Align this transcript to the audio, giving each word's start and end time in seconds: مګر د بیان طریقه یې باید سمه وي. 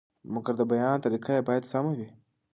مګر 0.33 0.53
د 0.57 0.61
بیان 0.71 0.97
طریقه 1.05 1.31
یې 1.37 1.45
باید 1.47 1.69
سمه 1.71 1.91
وي. 1.97 2.09